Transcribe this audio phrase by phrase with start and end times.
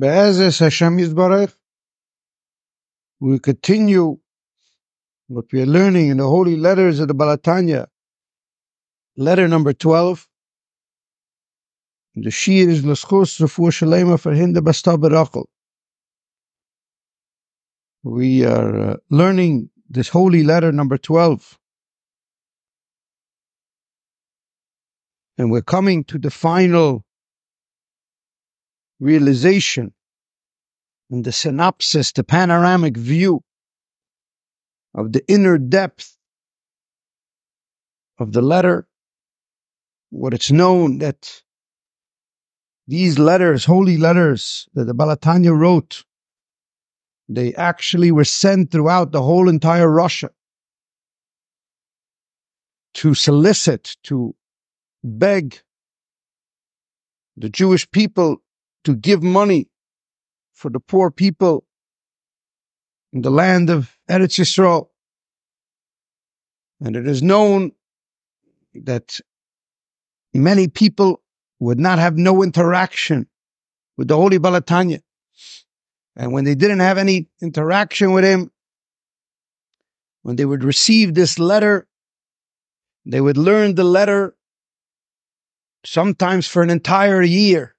[0.00, 1.52] Be'ezus Hashem Yisbarach,
[3.18, 4.18] we continue
[5.26, 7.88] what we are learning in the holy letters of the Baal HaTanya,
[9.16, 10.28] letter number 12.
[12.14, 15.46] The Shir is L'schus Refuah Shalema for Hinda Basta Berachel.
[18.04, 21.58] We are uh, learning this holy letter number 12.
[25.38, 27.04] And we're coming to the final
[29.00, 29.92] realization
[31.10, 33.42] and the synopsis, the panoramic view
[34.94, 36.16] of the inner depth
[38.18, 38.86] of the letter.
[40.10, 41.42] What it's known that
[42.86, 46.04] these letters, holy letters that the Baal HaTanya wrote,
[47.28, 50.30] they actually were sent throughout the whole entire Russia
[52.94, 54.34] to solicit, to
[55.04, 55.60] beg
[57.36, 58.38] the Jewish people
[58.84, 59.68] to give money
[60.52, 61.64] for the poor people
[63.12, 64.88] in the land of Eretz Yisrael.
[66.80, 67.72] And it is known
[68.74, 69.18] that
[70.32, 71.22] many people
[71.60, 73.26] would not have no interaction
[73.96, 75.00] with the Holy Baal HaTanya.
[76.16, 78.50] And when they didn't have any interaction with him,
[80.22, 81.86] when they would receive this letter,
[83.06, 84.36] they would learn the letter
[85.84, 87.74] sometimes for an entire year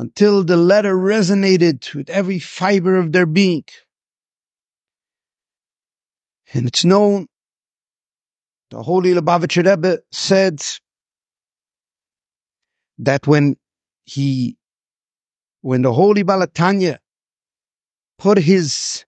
[0.00, 3.64] until the letter resonated with every fiber of their being.
[6.54, 7.26] And it's known,
[8.70, 10.62] the Holy Lubavitcher Rebbe said
[12.96, 13.56] that when
[14.04, 14.56] he,
[15.60, 16.96] when the Holy Baal HaTanya
[18.18, 19.04] put his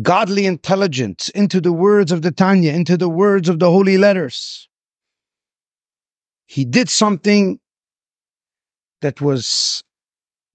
[0.00, 4.70] godly intelligence into the words of the Tanya, into the words of the holy letters,
[6.46, 7.60] he did something
[9.04, 9.84] that was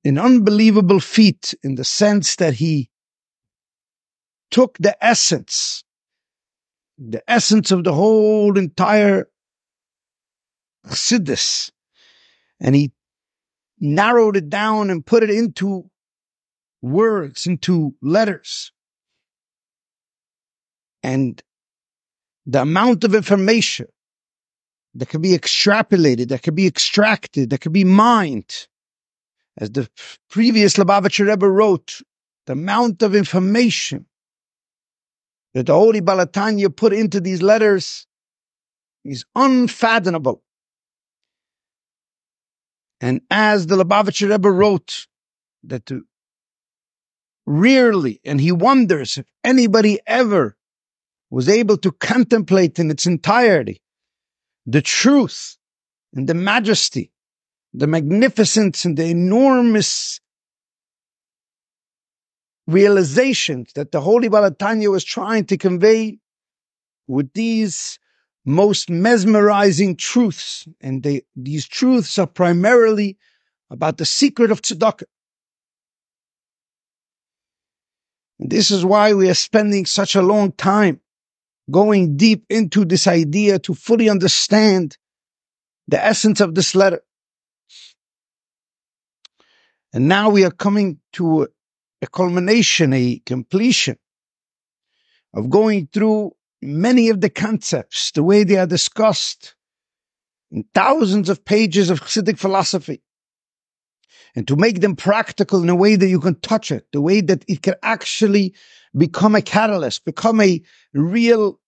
[0.04, 2.90] an unbelievable feat in the sense that he
[4.50, 5.84] took the essence,
[6.98, 9.30] the essence of the whole entire
[10.88, 11.70] Chassidus,
[12.60, 12.92] and he
[13.80, 15.88] narrowed it down and put it into
[16.82, 18.72] words, into letters.
[21.04, 21.40] And
[22.48, 23.90] the amount of information
[24.96, 28.68] that can be extrapolated, that can be extracted, that can be mined.
[29.58, 29.90] As the
[30.30, 32.02] previous Lubavitcher Rebbe wrote,
[32.46, 34.06] the amount of information
[35.54, 38.08] that the Holy Baal HaTanya put into these letters
[39.04, 40.44] is unfathomable.
[43.02, 45.08] And as the Lubavitcher Rebbe wrote,
[45.64, 45.92] that
[47.46, 50.56] rarely, and he wonders if anybody ever
[51.30, 53.82] was able to contemplate in its entirety
[54.66, 55.58] the truth
[56.14, 57.12] and the majesty,
[57.74, 60.20] the magnificence and the enormous
[62.68, 66.20] realizations that the Holy Baal HaTanya was trying to convey
[67.08, 68.00] with these
[68.46, 70.68] most mesmerizing truths.
[70.82, 73.18] And they, these truths are primarily
[73.70, 75.04] about the secret of tzedakah.
[78.40, 81.02] And this is why we are spending such a long time
[81.72, 84.98] going deep into this idea to fully understand
[85.88, 87.02] the essence of this letter.
[89.94, 91.48] And now we are coming to
[92.02, 93.98] a culmination, a completion
[95.34, 96.32] of going through
[96.62, 99.56] many of the concepts, the way they are discussed
[100.52, 103.02] in thousands of pages of Chassidic philosophy,
[104.36, 107.22] and to make them practical in a way that you can touch it, the way
[107.22, 108.54] that it can actually
[108.96, 110.62] become a catalyst, become a
[110.94, 111.60] real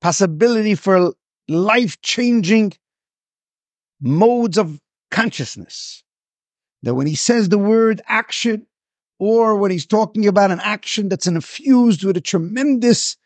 [0.00, 1.14] possibility for
[1.48, 2.72] life changing
[4.00, 6.02] modes of consciousness.
[6.82, 8.66] That when he says the word action,
[9.18, 13.16] or when he's talking about an action that's infused with a tremendous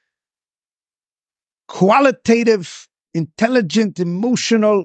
[1.67, 4.85] qualitative, intelligent, emotional,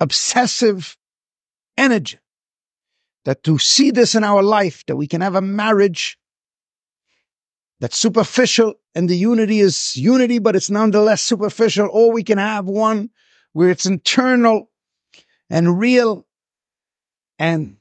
[0.00, 0.96] obsessive
[1.76, 2.18] energy.
[3.24, 6.18] That to see this in our life, that we can have a marriage
[7.80, 12.66] that's superficial and the unity is unity, but it's nonetheless superficial, or we can have
[12.66, 13.10] one
[13.52, 14.70] where it's internal
[15.50, 16.26] and real
[17.38, 17.76] and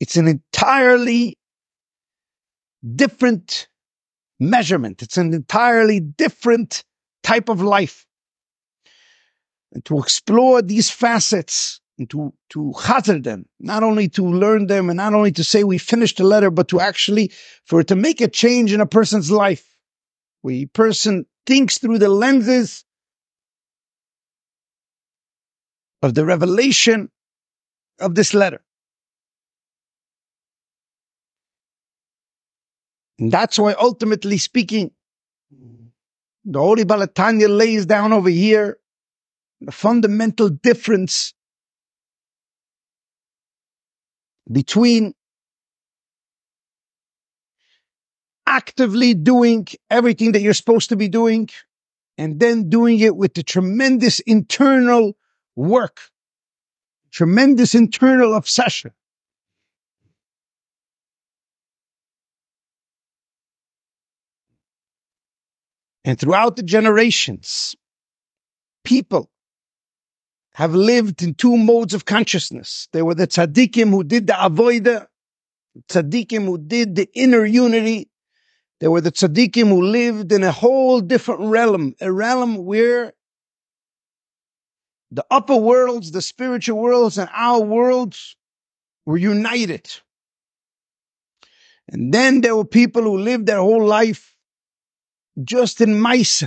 [0.00, 1.38] it's an entirely
[2.96, 3.68] different
[4.40, 5.02] measurement.
[5.02, 6.84] It's an entirely different
[7.22, 8.06] type of life.
[9.72, 14.96] And to explore these facets to, to chazer them, not only to learn them and
[14.96, 17.32] not only to say we finished the letter, but to actually,
[17.64, 19.66] for it to make a change in a person's life,
[20.42, 22.84] We person thinks through the lenses
[26.02, 27.10] of the revelation
[28.00, 28.60] of this letter.
[33.18, 34.90] And that's why, ultimately speaking,
[36.44, 38.78] the Holy Baal HaTanya lays down over here
[39.60, 41.34] the fundamental difference
[44.50, 45.14] between
[48.46, 51.48] actively doing everything that you're supposed to be doing
[52.18, 55.16] and then doing it with the tremendous internal
[55.56, 56.00] work,
[57.10, 58.92] tremendous internal obsession.
[66.04, 67.74] And throughout the generations,
[68.84, 69.31] people
[70.54, 72.88] have lived in two modes of consciousness.
[72.92, 75.06] There were the tzaddikim who did the avoida,
[75.88, 78.10] tzaddikim who did the inner unity.
[78.80, 83.14] There were the tzaddikim who lived in a whole different realm, a realm where
[85.10, 88.36] the upper worlds, the spiritual worlds, and our worlds
[89.06, 89.88] were united.
[91.88, 94.34] And then there were people who lived their whole life
[95.42, 96.44] just in mice,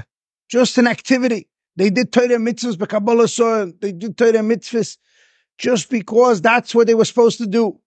[0.50, 1.48] just in activity.
[1.76, 4.98] They did Torah mitzvahs, but kabbalas ol they did Torah mitzvahs
[5.58, 7.80] just because that's what they were supposed to do.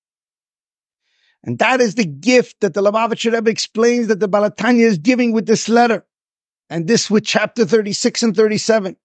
[1.44, 4.98] And that is the gift that the Lubavitcher Rebbe explains that the Baal HaTanya is
[4.98, 6.04] giving with this letter.
[6.68, 8.96] And this with chapter 36 and 37.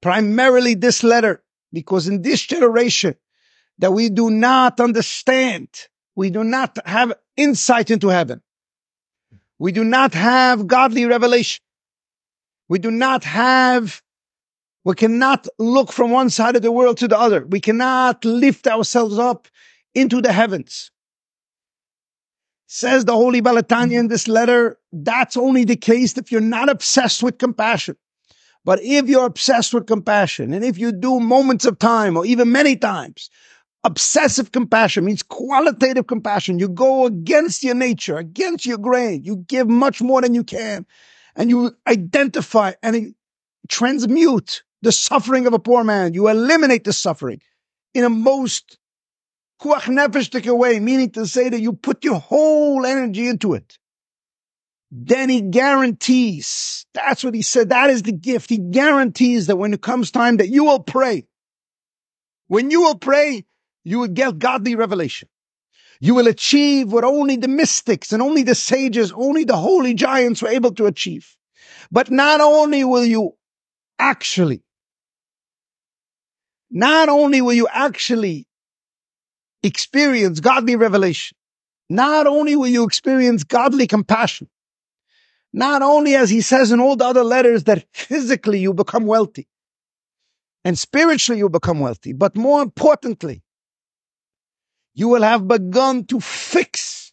[0.00, 1.42] Primarily this letter,
[1.72, 3.16] because in this generation
[3.78, 5.68] that we do not understand,
[6.14, 8.42] we do not have insight into heaven.
[9.58, 11.62] We do not have godly revelation.
[12.68, 14.02] We do not have,
[14.84, 17.46] we cannot look from one side of the world to the other.
[17.46, 19.48] We cannot lift ourselves up
[19.94, 20.90] into the heavens.
[22.66, 26.68] Says the Holy Baal HaTanya in this letter, that's only the case if you're not
[26.68, 27.96] obsessed with compassion.
[28.64, 32.52] But if you're obsessed with compassion, and if you do moments of time, or even
[32.52, 33.30] many times,
[33.84, 36.58] obsessive compassion means qualitative compassion.
[36.58, 39.24] You go against your nature, against your grain.
[39.24, 40.84] You give much more than you can
[41.38, 43.14] and you identify and
[43.68, 46.12] transmute the suffering of a poor man.
[46.12, 47.40] You eliminate the suffering
[47.94, 48.76] in a most
[49.62, 53.78] kuach way, meaning to say that you put your whole energy into it.
[54.90, 58.50] Then he guarantees, that's what he said, that is the gift.
[58.50, 61.26] He guarantees that when it comes time that you will pray,
[62.48, 63.44] when you will pray,
[63.84, 65.28] you will get godly revelation.
[66.00, 70.42] You will achieve what only the mystics and only the sages, only the holy giants
[70.42, 71.36] were able to achieve.
[71.90, 73.32] But not only will you
[73.98, 74.62] actually,
[76.70, 78.46] not only will you actually
[79.62, 81.36] experience godly revelation,
[81.88, 84.48] not only will you experience godly compassion,
[85.52, 89.48] not only as he says in all the other letters that physically you become wealthy
[90.64, 93.42] and spiritually you become wealthy, but more importantly,
[94.98, 97.12] you will have begun to fix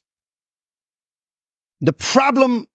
[1.82, 2.66] the problem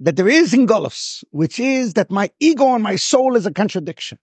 [0.00, 3.50] that there is in Golos, which is that my ego and my soul is a
[3.50, 4.18] contradiction.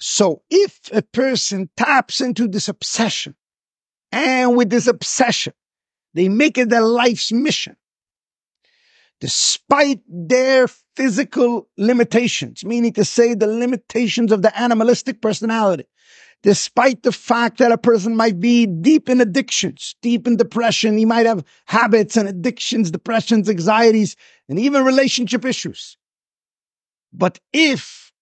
[0.00, 3.34] So if a person taps into this obsession,
[4.10, 5.52] and with this obsession,
[6.14, 7.76] they make it their life's mission,
[9.20, 15.84] despite their physical limitations, meaning to say the limitations of the animalistic personality,
[16.42, 20.96] despite the fact that a person might be deep in addictions, deep in depression.
[20.96, 24.16] He might have habits and addictions, depressions, anxieties,
[24.48, 25.96] and even relationship issues.
[27.12, 28.12] But if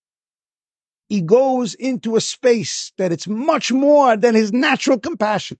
[1.08, 5.58] he goes into a space that it's much more than his natural compassion,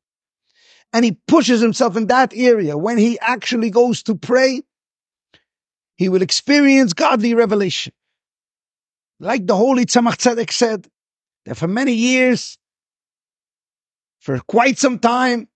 [0.93, 4.63] and he pushes himself in that area, when he actually goes to pray,
[5.97, 7.93] he will experience godly revelation.
[9.21, 10.89] Like the Holy Tzemach Tzedek said,
[11.45, 12.59] that for many years,
[14.19, 15.49] for quite some time,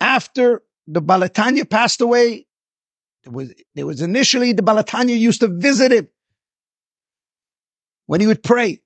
[0.00, 2.46] after the Baal HaTanya passed away,
[3.24, 6.08] there was, there was initially the Baal HaTanya used to visit him
[8.06, 8.80] when he would pray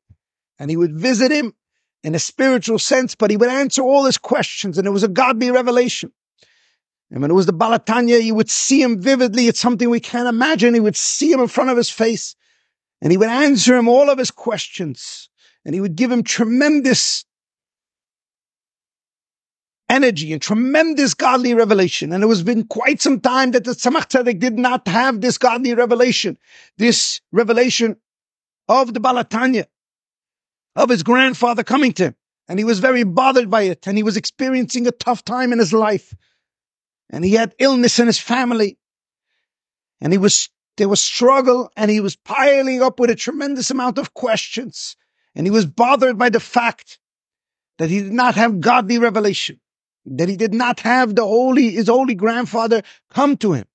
[0.59, 1.55] and he would visit him
[2.02, 5.09] in a spiritual sense, but he would answer all his questions and it was a
[5.09, 6.12] godly revelation.
[7.11, 9.47] And when it was the Baal HaTanya, he would see him vividly.
[9.47, 10.75] It's something we can't imagine.
[10.75, 12.35] He would see him in front of his face
[13.00, 15.28] and he would answer him all of his questions
[15.67, 17.25] and he would give him tremendous
[19.89, 22.13] energy and tremendous godly revelation.
[22.13, 25.39] And it was been quite some time that the Tzemach Tzedek did not have this
[25.39, 26.39] godly revelation,
[26.79, 27.97] this revelation
[28.69, 29.67] of the Baal HaTanya,
[30.77, 32.17] of his grandfather coming to him.
[32.49, 33.89] And he was very bothered by it.
[33.89, 36.15] And he was experiencing a tough time in his life.
[37.11, 38.79] And he had illness in his family.
[40.01, 43.99] And he was, there was struggle and he was piling up with a tremendous amount
[43.99, 44.95] of questions.
[45.37, 46.99] And he was bothered by the fact
[47.78, 49.61] that he did not have godly revelation,
[50.07, 53.66] that he did not have the holy, his holy grandfather come to him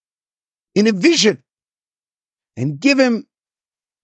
[0.74, 1.44] in a vision
[2.58, 3.28] and give him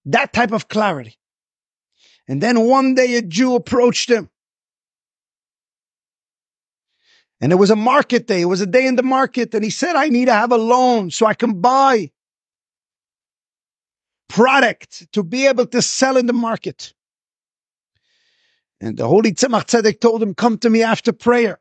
[0.05, 1.17] that type of clarity.
[2.27, 4.29] And then one day a Jew approached him.
[7.41, 8.41] And it was a market day.
[8.41, 9.53] It was a day in the market.
[9.55, 12.11] And he said, I need to have a loan so I can buy
[14.27, 16.93] product to be able to sell in the market.
[18.79, 21.59] And the Holy Tzemach Tzedek told him, come to me after prayer.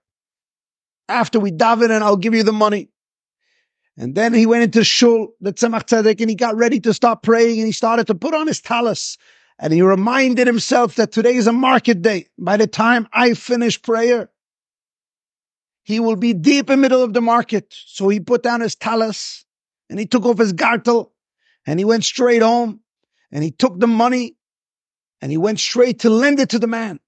[1.08, 2.90] After we daven and I'll give you the money.
[3.96, 7.22] And then he went into shul, the Tzemach Tzedek, and he got ready to start
[7.22, 9.16] praying and he started to put on his talis.
[9.58, 12.26] And he reminded himself that today is a market day.
[12.38, 14.28] By the time I finish prayer,
[15.82, 17.72] he will be deep in the middle of the market.
[17.86, 19.46] So he put down his talis
[19.88, 21.12] and he took off his gartel
[21.64, 22.80] and he went straight home
[23.32, 24.36] and he took the money
[25.22, 27.00] and he went straight to lend it to the man.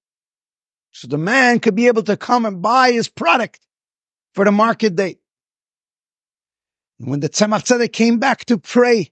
[0.91, 3.59] So the man could be able to come and buy his product
[4.33, 5.17] for the market day.
[6.99, 9.11] And when the Tzemach Tzedek came back to pray,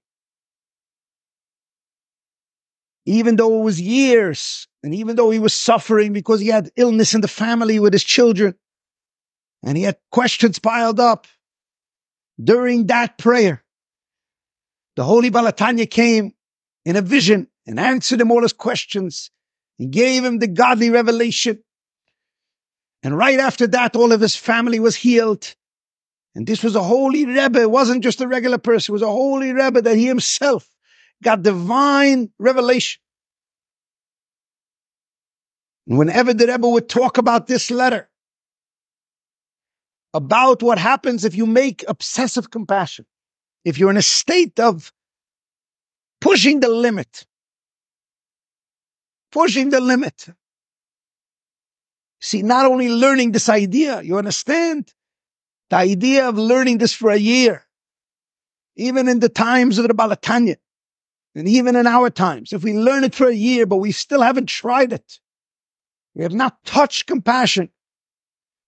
[3.05, 7.13] even though it was years, and even though he was suffering because he had illness
[7.13, 8.55] in the family with his children,
[9.63, 11.25] and he had questions piled up,
[12.41, 13.63] during that prayer,
[14.96, 16.34] the Holy Baal HaTanya came
[16.86, 19.31] in a vision and answered him all his questions.
[19.77, 21.63] He gave him the godly revelation.
[23.04, 25.56] And right after that, all of his family was healed.
[26.36, 27.62] And this was a holy Rebbe.
[27.62, 28.92] It wasn't just a regular person.
[28.92, 30.68] It was a holy Rebbe that he himself
[31.24, 33.01] got divine revelation.
[35.88, 38.10] And whenever the Rebbe would talk about this letter,
[40.13, 43.06] about what happens if you make obsessive compassion,
[43.63, 44.92] if you're in a state of
[46.20, 47.25] pushing the limit,
[49.32, 50.27] pushing the limit.
[52.27, 54.93] See, not only learning this idea, you understand?
[55.69, 57.65] The idea of learning this for a year,
[58.75, 60.57] even in the times of the Baal HaTanya,
[61.36, 64.22] and even in our times, if we learn it for a year, but we still
[64.22, 65.19] haven't tried it,
[66.15, 67.69] we have not touched compassion.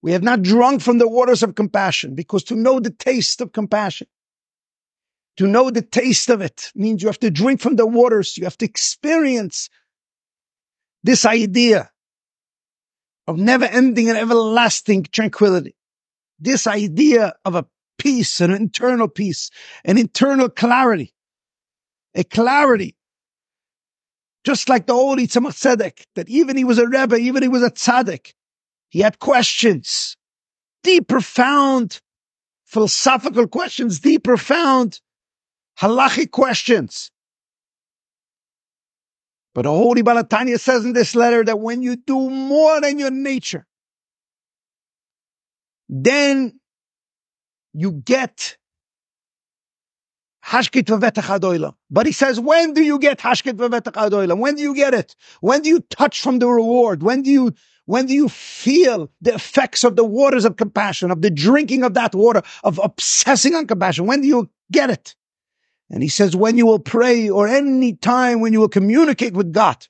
[0.01, 3.51] We have not drunk from the waters of compassion because to know the taste of
[3.51, 4.07] compassion
[5.35, 8.37] to know the taste of it means you have to drink from the waters.
[8.37, 9.69] You have to experience
[11.03, 11.91] this idea
[13.29, 15.75] of never ending and everlasting tranquility.
[16.39, 17.67] This idea of a
[17.99, 19.51] peace, an internal peace,
[19.85, 21.13] an internal clarity,
[22.15, 22.95] a clarity.
[24.43, 27.61] Just like the old Tzemach Tzedek, that even he was a Rebbe, even he was
[27.61, 28.33] a Tzaddik,
[28.89, 30.17] he had questions,
[30.81, 32.01] deep, profound
[32.65, 35.01] philosophical questions, deep, profound
[35.79, 37.11] halachic questions.
[39.59, 42.97] But the Holy Baal HaTanya says in this letter that when you do more than
[42.97, 43.67] your nature,
[45.89, 46.61] then
[47.73, 48.55] you get
[50.45, 54.93] Hashkit v'vetach But he says, when do you get Hashkit v'vetach When do you get
[54.93, 55.13] it?
[55.41, 57.03] When do you touch from the reward?
[57.03, 61.21] When do you, when do you feel the effects of the waters of compassion, of
[61.21, 64.05] the drinking of that water, of obsessing on compassion?
[64.05, 65.15] When do you get it?
[65.89, 69.51] And he says, when you will pray or any time when you will communicate with
[69.51, 69.87] God,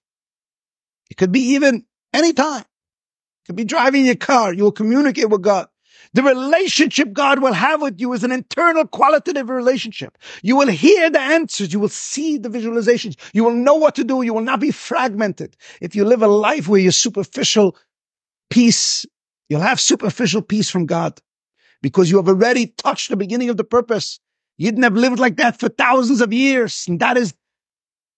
[1.10, 2.62] it could be even any time.
[2.62, 4.54] It could be driving your car.
[4.54, 5.68] You will communicate with God.
[6.14, 10.18] The relationship God will have with you is an internal qualitative relationship.
[10.42, 11.72] You will hear the answers.
[11.72, 13.16] You will see the visualizations.
[13.34, 14.22] You will know what to do.
[14.22, 15.56] You will not be fragmented.
[15.82, 17.76] If you live a life where you're superficial
[18.50, 19.06] peace,
[19.50, 21.20] you'll have superficial peace from God
[21.82, 24.20] because you have already touched the beginning of the purpose.
[24.60, 26.84] You didn't have lived like that for thousands of years.
[26.88, 27.34] And that is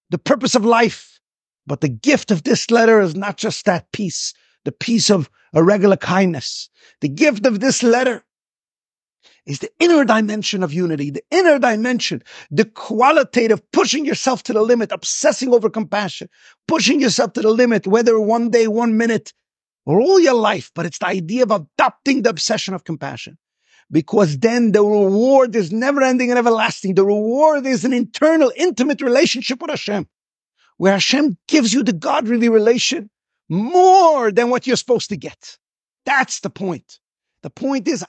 [0.09, 1.19] the purpose of life.
[1.67, 4.33] But the gift of this letter is not just that peace,
[4.65, 6.67] the peace of a regular kindness.
[6.99, 8.23] The gift of this letter
[9.45, 14.63] is the inner dimension of unity, the inner dimension, the qualitative pushing yourself to the
[14.63, 16.27] limit, obsessing over compassion,
[16.67, 19.31] pushing yourself to the limit, whether one day, one minute,
[19.85, 20.71] or all your life.
[20.73, 23.37] But it's the idea of adopting the obsession of compassion
[23.91, 26.95] because then the reward is never ending and everlasting.
[26.95, 30.07] The reward is an internal, intimate relationship with Hashem,
[30.77, 33.09] where Hashem gives you the godly relation
[33.49, 35.57] more than what you're supposed to get.
[36.05, 36.99] That's the point.
[37.43, 38.05] The point is,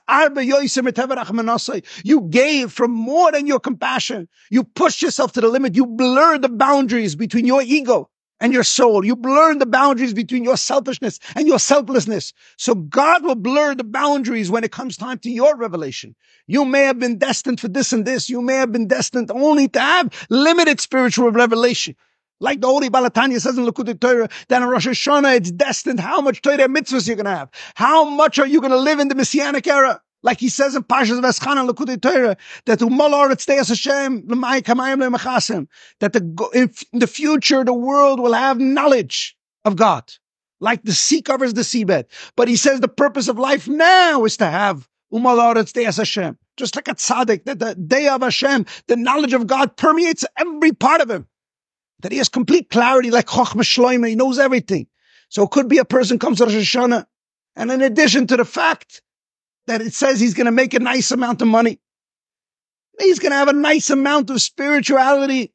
[2.04, 4.28] you gave from more than your compassion.
[4.50, 5.74] You pushed yourself to the limit.
[5.74, 8.10] You blurred the boundaries between your ego
[8.42, 9.04] and your soul.
[9.04, 12.34] You blur the boundaries between your selfishness and your selflessness.
[12.58, 16.16] So God will blur the boundaries when it comes time to your revelation.
[16.48, 18.28] You may have been destined for this and this.
[18.28, 21.94] You may have been destined only to have limited spiritual revelation.
[22.40, 26.00] Like the Holy Baal HaTanya says in Likkutei Torah, that in Rosh Hashanah it's destined
[26.00, 27.50] how much Torah mitzvahs you're going to have.
[27.76, 30.02] How much are you going to live in the Messianic era?
[30.22, 32.36] Like he says in Pashas Veschan and Likkutei Torah,
[32.66, 32.78] that
[35.20, 35.68] Hashem,
[36.00, 40.12] that the, in the future the world will have knowledge of God.
[40.60, 42.04] Like the sea covers the seabed.
[42.36, 46.38] But he says the purpose of life now is to have Hashem.
[46.56, 50.72] Just like a tzaddik, that the day of Hashem, the knowledge of God permeates every
[50.72, 51.26] part of him
[52.02, 54.86] that he has complete clarity like Chochmah Shloimeh, he knows everything.
[55.28, 57.06] So it could be a person comes to Rosh Hashanah,
[57.56, 59.02] and in addition to the fact
[59.66, 61.80] that it says he's going to make a nice amount of money,
[62.98, 65.52] he's going to have a nice amount of spirituality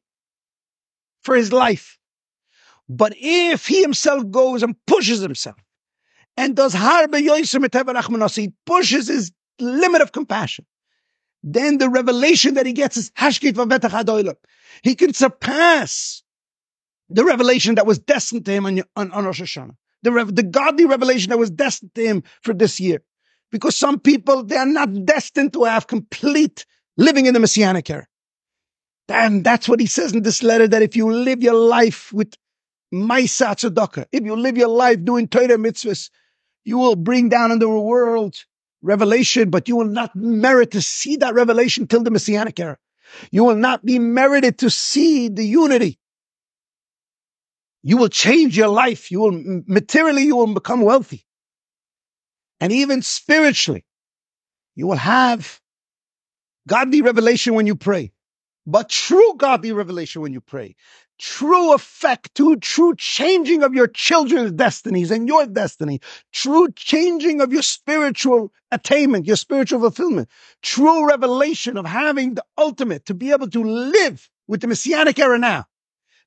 [1.22, 1.98] for his life.
[2.88, 5.56] But if he himself goes and pushes himself
[6.36, 7.16] and does harbe
[8.34, 10.64] he pushes his limit of compassion,
[11.42, 14.36] then the revelation that he gets is hashkit
[14.82, 16.22] He can surpass
[17.10, 20.84] the revelation that was destined to him on, on, on Rosh Hashanah, the, the godly
[20.86, 23.02] revelation that was destined to him for this year.
[23.50, 28.06] Because some people, they are not destined to have complete living in the Messianic era.
[29.08, 32.34] And that's what he says in this letter, that if you live your life with
[32.92, 36.10] Maisa Tzedakah, if you live your life doing Torah mitzvahs,
[36.64, 38.36] you will bring down into the world
[38.82, 42.76] revelation, but you will not merit to see that revelation till the Messianic era.
[43.30, 45.98] You will not be merited to see the unity
[47.82, 49.10] you will change your life.
[49.10, 51.24] You will materially, you will become wealthy.
[52.60, 53.84] And even spiritually,
[54.74, 55.60] you will have
[56.66, 58.12] godly revelation when you pray.
[58.66, 60.76] But true godly revelation when you pray.
[61.18, 66.00] True effect to true changing of your children's destinies and your destiny.
[66.32, 70.28] True changing of your spiritual attainment, your spiritual fulfillment.
[70.62, 75.38] True revelation of having the ultimate to be able to live with the messianic era
[75.38, 75.66] now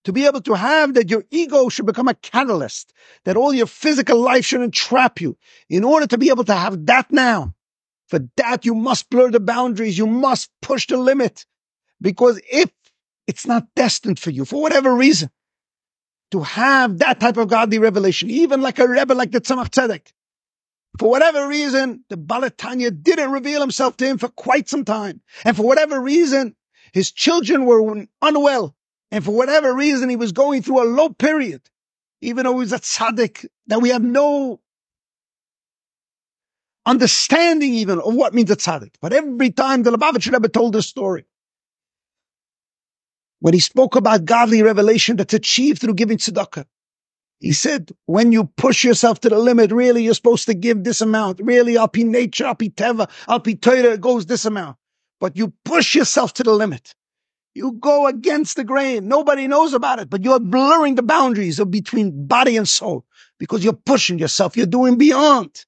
[0.06, 2.94] to be able to have that your ego should become a catalyst,
[3.26, 5.38] that all your physical life shouldn't trap you.
[5.70, 7.54] In order to be able to have that now,
[8.08, 11.46] for that you must blur the boundaries, you must push the limit.
[12.02, 12.72] Because if
[13.28, 15.30] it's not destined for you, for whatever reason,
[16.32, 20.12] to have that type of godly revelation, even like a Rebbe like the Tzemach Tzedek,
[21.00, 25.22] for whatever reason, the Baal HaTanya didn't reveal himself to him for quite some time.
[25.46, 26.56] And for whatever reason,
[26.92, 28.76] his children were unwell.
[29.12, 31.62] And for whatever reason, he was going through a low period,
[32.22, 34.62] even though he was a tzaddik, that we have no
[36.86, 38.96] understanding even of what means a tzaddik.
[39.02, 41.26] But every time the Lubavitcher Rebbe told this story,
[43.40, 46.66] when he spoke about godly revelation that's achieved through giving tzedakah,
[47.40, 51.02] he said, when you push yourself to the limit, really, you're supposed to give this
[51.02, 51.42] amount.
[51.42, 54.78] Really, alpi nature, alpi teva, alpi Torah, it goes this amount.
[55.20, 56.94] But you push yourself to the limit.
[57.54, 59.08] You go against the grain.
[59.08, 63.06] Nobody knows about it, but you're blurring the boundaries of between body and soul
[63.40, 64.56] because you're pushing yourself.
[64.56, 65.66] You're doing beyond.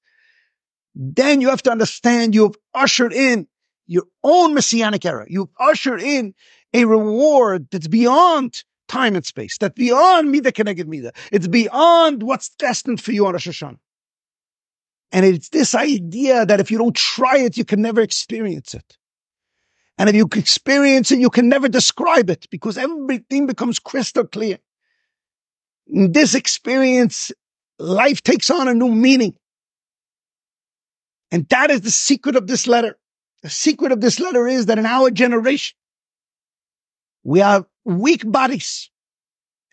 [0.96, 3.48] Then you have to understand you've ushered in
[3.88, 5.26] your own messianic era.
[5.28, 6.34] You've ushered in
[6.74, 11.12] a reward that's beyond time and space, that's beyond Mida Keneged Mida.
[11.32, 13.80] It's beyond what's destined for you on Rosh Hashanah.
[15.12, 18.98] And it's this idea that if you don't try it, you can never experience it.
[19.98, 24.58] And if you experience it, you can never describe it because everything becomes crystal clear.
[25.88, 27.32] In this experience,
[27.78, 29.36] life takes on a new meaning.
[31.32, 32.98] And that is the secret of this letter.
[33.42, 35.76] The secret of this letter is that in our generation,
[37.24, 38.90] we have weak bodies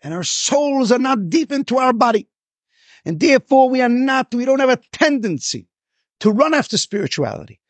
[0.03, 2.27] and our souls are not deep into our body.
[3.05, 5.67] And therefore we are not, we don't have a tendency
[6.19, 7.60] to run after spirituality.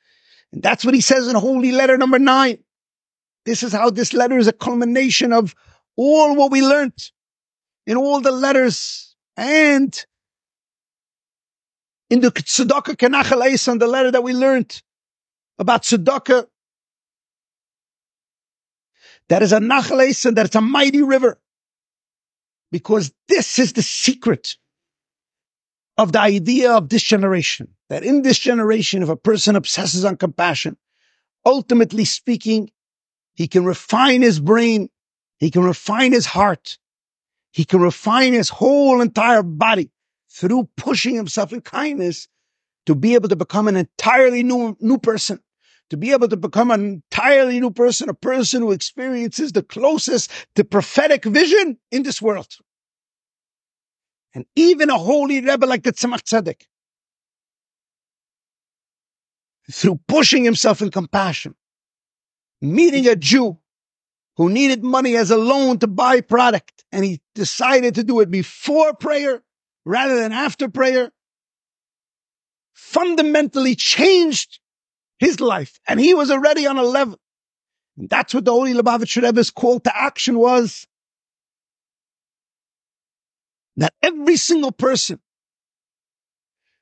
[0.54, 2.60] And that's what he says in Holy Letter number nine.
[3.46, 5.56] This is how this letter is a culmination of
[5.96, 7.12] all what we learned
[7.88, 10.06] in all the letters and
[12.10, 14.82] in the Tzedakah Kenachal and the letter that we learned
[15.58, 16.46] about Tzedakah.
[19.30, 21.40] That is a Nachal and that it's a mighty river.
[22.72, 24.56] Because this is the secret
[26.02, 27.68] of the idea of this generation.
[27.90, 30.78] That in this generation, if a person obsesses on compassion,
[31.46, 32.72] ultimately speaking,
[33.36, 34.90] he can refine his brain.
[35.38, 36.80] He can refine his heart.
[37.52, 39.92] He can refine his whole entire body
[40.30, 42.28] through pushing himself in kindness
[42.88, 45.40] to be able to become an entirely new, new person,
[45.92, 50.32] to be able to become an entirely new person, a person who experiences the closest
[50.56, 52.58] to prophetic vision in this world.
[54.34, 56.63] And even a holy Rebbe like the Tzemach Tzedek,
[59.72, 61.56] through pushing himself in compassion,
[62.62, 63.58] meeting a Jew
[64.38, 68.32] who needed money as a loan to buy product, and he decided to do it
[68.32, 69.44] before prayer
[69.86, 71.12] rather than after prayer,
[72.74, 74.60] fundamentally changed
[75.20, 75.80] his life.
[75.88, 77.20] And he was already on a level.
[77.98, 80.88] And that's what the Holy Lubavitcher Rebbe's call to action was.
[83.77, 85.19] That every single person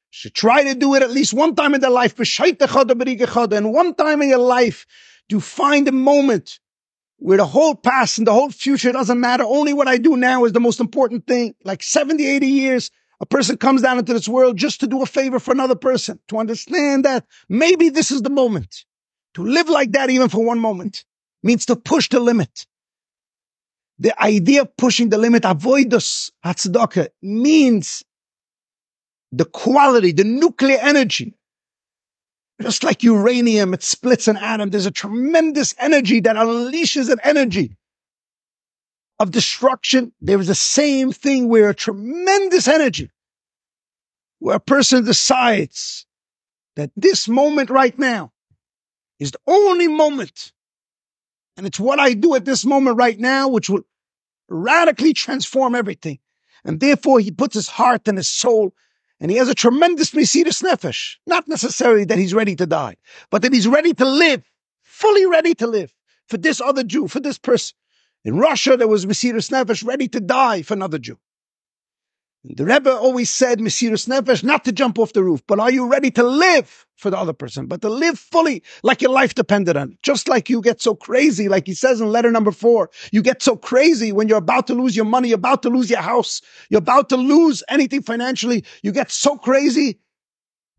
[0.09, 4.21] should try to do it at least one time in their life, and one time
[4.21, 4.85] in your life
[5.29, 6.59] to find a moment
[7.17, 9.43] where the whole past and the whole future doesn't matter.
[9.43, 11.53] Only what I do now is the most important thing.
[11.63, 15.05] Like 70, 80 years, a person comes down into this world just to do a
[15.05, 18.85] favor for another person, to understand that maybe this is the moment.
[19.35, 21.05] To live like that even for one moment
[21.43, 22.65] means to push the limit.
[23.99, 28.03] The idea of pushing the limit, avoidus hatzdaka, means
[29.31, 31.35] the quality, the nuclear energy.
[32.61, 34.69] Just like uranium, it splits an atom.
[34.69, 37.77] There's a tremendous energy that unleashes an energy
[39.19, 40.13] of destruction.
[40.21, 43.11] There is the same thing where a tremendous energy,
[44.39, 46.05] where a person decides
[46.75, 48.31] that this moment right now
[49.19, 50.53] is the only moment.
[51.59, 53.81] And it's what I do at this moment right now, which will
[54.47, 56.19] radically transform everything.
[56.63, 58.73] And therefore he puts his heart and his soul
[59.19, 61.17] and he has a tremendous Mesiris Nefesh.
[61.27, 62.95] Not necessarily that he's ready to die,
[63.29, 64.49] but that he's ready to live,
[64.83, 65.93] fully ready to live
[66.29, 67.75] for this other Jew, for this person.
[68.23, 71.19] In Russia, there was Mesiris Nefesh ready to die for another Jew.
[72.45, 75.87] The Rebbe always said, Mesiris Nefesh, not to jump off the roof, but are you
[75.87, 79.75] ready to live for the other person, but to live fully like your life depended
[79.75, 80.01] on it?
[80.03, 83.43] Just like you get so crazy, like he says in letter number four, you get
[83.43, 86.41] so crazy when you're about to lose your money, you're about to lose your house,
[86.69, 88.63] you're about to lose anything financially.
[88.83, 89.99] You get so crazy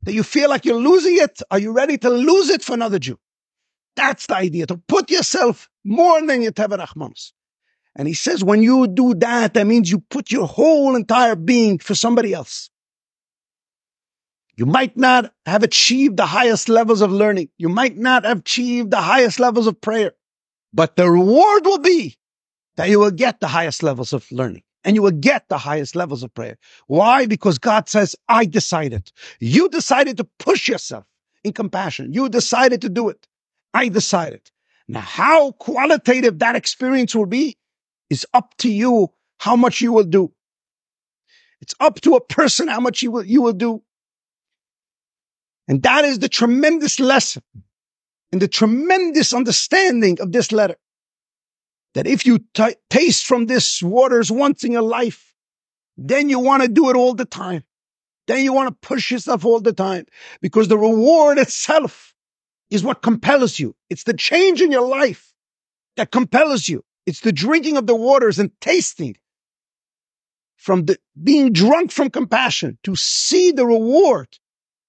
[0.04, 1.42] that you feel like you're losing it.
[1.50, 3.18] Are you ready to lose it for another Jew?
[3.96, 7.32] That's the idea, to put yourself more than your Teverachmanos.
[7.96, 11.78] And he says, when you do that, that means you put your whole entire being
[11.78, 12.70] for somebody else.
[14.56, 17.48] You might not have achieved the highest levels of learning.
[17.58, 20.12] You might not have achieved the highest levels of prayer,
[20.72, 22.16] but the reward will be
[22.76, 25.96] that you will get the highest levels of learning and you will get the highest
[25.96, 26.58] levels of prayer.
[26.86, 27.26] Why?
[27.26, 29.10] Because God says, I decided.
[29.40, 31.04] You decided to push yourself
[31.42, 32.12] in compassion.
[32.12, 33.26] You decided to do it.
[33.74, 34.50] I decided.
[34.88, 37.56] Now, how qualitative that experience will be
[38.10, 40.32] is up to you how much you will do.
[41.62, 43.82] It's up to a person how much you will, you will do.
[45.68, 47.42] And that is the tremendous lesson
[48.32, 50.76] and the tremendous understanding of this letter.
[51.94, 55.34] That if you t- taste from this waters once in your life,
[55.96, 57.64] then you want to do it all the time.
[58.26, 60.06] Then you want to push yourself all the time
[60.40, 62.14] because the reward itself
[62.70, 63.74] is what compels you.
[63.90, 65.32] It's the change in your life
[65.96, 66.84] that compels you.
[67.06, 69.16] It's the drinking of the waters and tasting
[70.56, 74.28] from the being drunk from compassion to see the reward.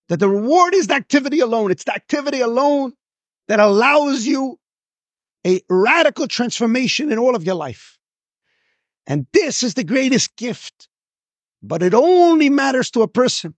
[0.10, 1.71] That the reward is the activity alone.
[1.71, 2.91] It's the activity alone
[3.47, 4.60] that allows you
[5.47, 7.97] a radical transformation in all of your life.
[9.08, 10.89] And this is the greatest gift.
[11.63, 13.56] But it only matters to a person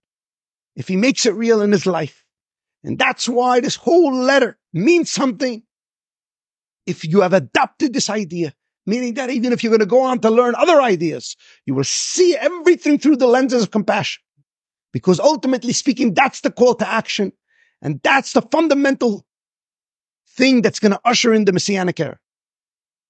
[0.76, 2.24] if he makes it real in his life.
[2.84, 5.62] And that's why this whole letter means something
[6.86, 8.52] if you have adopted this idea,
[8.86, 11.84] meaning that even if you're going to go on to learn other ideas, you will
[11.84, 14.22] see everything through the lenses of compassion.
[14.92, 17.32] Because ultimately speaking, that's the call to action.
[17.82, 19.26] And that's the fundamental
[20.28, 22.18] thing that's going to usher in the Messianic era.